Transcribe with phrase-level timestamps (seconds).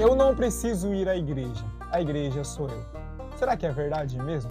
[0.00, 2.82] Eu não preciso ir à igreja, a igreja sou eu.
[3.36, 4.50] Será que é verdade mesmo?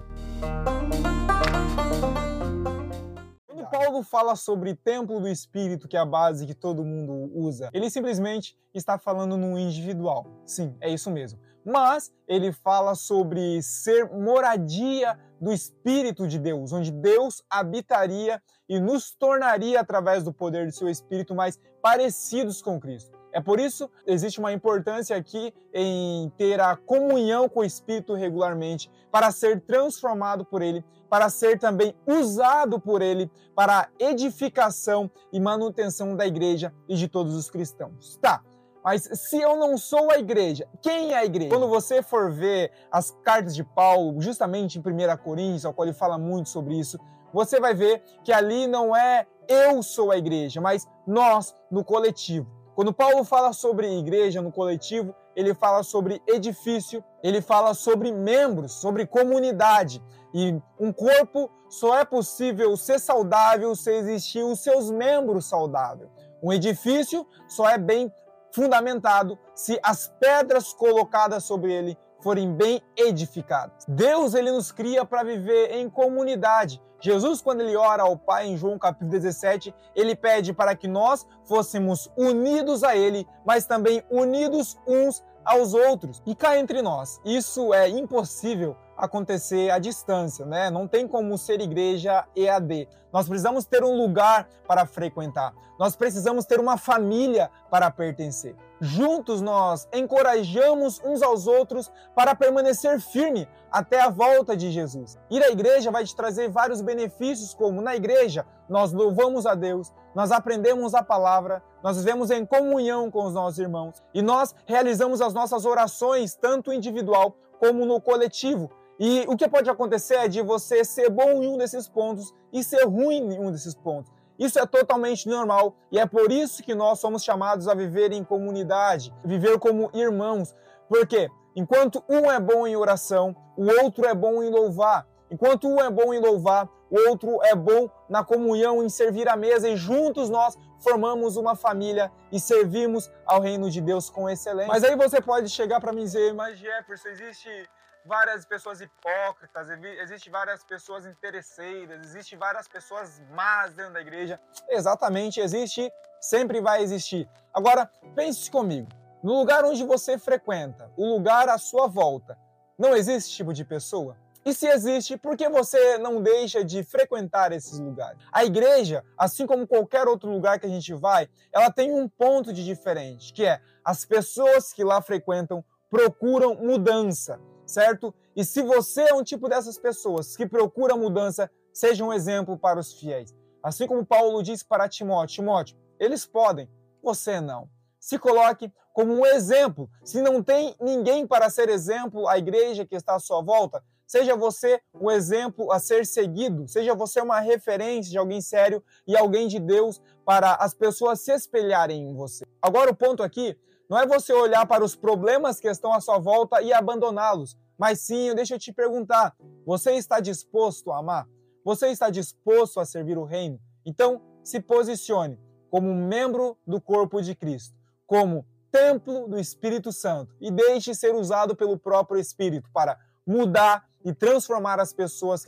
[3.47, 7.71] Quando Paulo fala sobre templo do Espírito, que é a base que todo mundo usa,
[7.74, 10.28] ele simplesmente está falando no individual.
[10.46, 11.39] Sim, é isso mesmo.
[11.66, 18.39] Mas ele fala sobre ser moradia do Espírito de Deus, onde Deus habitaria
[18.70, 23.18] e nos tornaria, através do poder de seu Espírito, mais parecidos com Cristo.
[23.31, 28.89] É por isso existe uma importância aqui em ter a comunhão com o Espírito regularmente,
[29.11, 35.39] para ser transformado por Ele, para ser também usado por Ele para a edificação e
[35.39, 38.17] manutenção da igreja e de todos os cristãos.
[38.21, 38.43] Tá,
[38.84, 41.49] mas se eu não sou a igreja, quem é a igreja?
[41.49, 45.93] Quando você for ver as cartas de Paulo, justamente em 1 Coríntios, ao qual ele
[45.93, 46.98] fala muito sobre isso,
[47.34, 52.48] você vai ver que ali não é eu sou a igreja, mas nós no coletivo.
[52.79, 58.71] Quando Paulo fala sobre igreja no coletivo, ele fala sobre edifício, ele fala sobre membros,
[58.71, 60.01] sobre comunidade.
[60.34, 66.09] E um corpo só é possível ser saudável se existir os seus membros saudáveis.
[66.42, 68.09] Um edifício só é bem
[68.52, 73.86] fundamentado se as pedras colocadas sobre ele forem bem edificadas.
[73.88, 76.81] Deus ele nos cria para viver em comunidade.
[77.02, 81.25] Jesus, quando ele ora ao Pai em João capítulo 17, ele pede para que nós
[81.45, 86.22] fôssemos unidos a Ele, mas também unidos uns aos outros.
[86.25, 90.69] E cá entre nós, isso é impossível acontecer à distância, né?
[90.69, 92.88] Não tem como ser igreja EAD.
[93.11, 95.53] Nós precisamos ter um lugar para frequentar.
[95.80, 98.55] Nós precisamos ter uma família para pertencer.
[98.81, 105.17] Juntos nós encorajamos uns aos outros para permanecer firme até a volta de Jesus.
[105.30, 109.92] Ir à igreja vai te trazer vários benefícios, como na igreja nós louvamos a Deus,
[110.14, 115.22] nós aprendemos a palavra, nós vivemos em comunhão com os nossos irmãos e nós realizamos
[115.22, 118.70] as nossas orações tanto individual como no coletivo.
[118.99, 122.64] E o que pode acontecer é de você ser bom em um desses pontos e
[122.64, 124.11] ser ruim em um desses pontos.
[124.37, 128.23] Isso é totalmente normal e é por isso que nós somos chamados a viver em
[128.23, 130.53] comunidade, viver como irmãos.
[130.89, 135.07] Porque enquanto um é bom em oração, o outro é bom em louvar.
[135.31, 139.35] Enquanto um é bom em louvar, o outro é bom na comunhão, em servir à
[139.35, 144.73] mesa, e juntos nós formamos uma família e servimos ao reino de Deus com excelência.
[144.73, 147.69] Mas aí você pode chegar para mim e dizer, mas Jefferson, existe
[148.05, 149.69] várias pessoas hipócritas,
[150.01, 154.39] existe várias pessoas interesseiras, existe várias pessoas más dentro da igreja.
[154.67, 157.29] Exatamente, existe, sempre vai existir.
[157.53, 158.88] Agora, pense comigo,
[159.23, 162.38] no lugar onde você frequenta, o lugar à sua volta,
[162.77, 164.15] não existe esse tipo de pessoa?
[164.45, 168.17] E se existe, por que você não deixa de frequentar esses lugares?
[168.31, 172.53] A igreja, assim como qualquer outro lugar que a gente vai, ela tem um ponto
[172.53, 177.39] de diferente, que é as pessoas que lá frequentam procuram mudança
[177.69, 178.13] certo?
[178.35, 182.80] E se você é um tipo dessas pessoas que procura mudança, seja um exemplo para
[182.80, 183.34] os fiéis.
[183.62, 186.69] Assim como Paulo disse para Timóteo: Timóteo, eles podem,
[187.02, 187.69] você não.
[188.00, 189.90] Se coloque como um exemplo.
[190.03, 194.36] Se não tem ninguém para ser exemplo, a igreja que está à sua volta, seja
[194.36, 199.47] você um exemplo a ser seguido, seja você uma referência de alguém sério e alguém
[199.47, 202.46] de Deus para as pessoas se espelharem em você.
[202.62, 203.57] Agora, o ponto aqui
[203.89, 208.01] não é você olhar para os problemas que estão à sua volta e abandoná-los, mas
[208.01, 209.35] sim, deixa eu te perguntar:
[209.66, 211.27] você está disposto a amar?
[211.66, 213.59] Você está disposto a servir o reino?
[213.85, 215.39] Então, se posicione
[215.72, 221.56] como membro do corpo de Cristo, como templo do Espírito Santo e deixe ser usado
[221.56, 225.47] pelo próprio Espírito para mudar e transformar as pessoas que